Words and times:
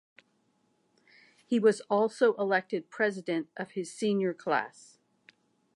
He 1.45 1.59
was 1.59 1.81
also 1.81 2.33
elected 2.37 2.89
president 2.89 3.49
of 3.55 3.73
his 3.73 3.93
senior 3.93 4.33
class. 4.33 4.97